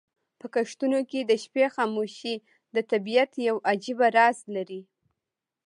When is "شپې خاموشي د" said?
1.43-2.77